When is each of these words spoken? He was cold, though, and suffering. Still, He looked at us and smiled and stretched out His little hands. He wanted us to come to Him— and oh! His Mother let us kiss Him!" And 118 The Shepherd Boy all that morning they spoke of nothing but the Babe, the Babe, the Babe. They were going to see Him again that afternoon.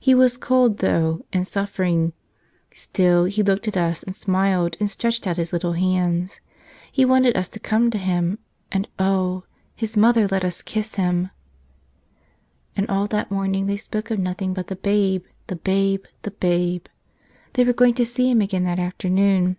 He 0.00 0.14
was 0.14 0.38
cold, 0.38 0.78
though, 0.78 1.26
and 1.34 1.46
suffering. 1.46 2.14
Still, 2.72 3.26
He 3.26 3.42
looked 3.42 3.68
at 3.68 3.76
us 3.76 4.02
and 4.02 4.16
smiled 4.16 4.74
and 4.80 4.90
stretched 4.90 5.26
out 5.26 5.36
His 5.36 5.52
little 5.52 5.74
hands. 5.74 6.40
He 6.90 7.04
wanted 7.04 7.36
us 7.36 7.46
to 7.48 7.60
come 7.60 7.90
to 7.90 7.98
Him— 7.98 8.38
and 8.72 8.88
oh! 8.98 9.44
His 9.74 9.94
Mother 9.94 10.26
let 10.28 10.46
us 10.46 10.62
kiss 10.62 10.94
Him!" 10.94 11.28
And 12.74 12.86
118 12.86 12.86
The 12.86 12.86
Shepherd 12.86 12.86
Boy 12.86 12.92
all 12.94 13.06
that 13.08 13.30
morning 13.44 13.66
they 13.66 13.76
spoke 13.76 14.10
of 14.10 14.18
nothing 14.18 14.54
but 14.54 14.68
the 14.68 14.76
Babe, 14.76 15.24
the 15.48 15.56
Babe, 15.56 16.04
the 16.22 16.30
Babe. 16.30 16.86
They 17.52 17.64
were 17.64 17.74
going 17.74 17.92
to 17.96 18.06
see 18.06 18.30
Him 18.30 18.40
again 18.40 18.64
that 18.64 18.78
afternoon. 18.78 19.58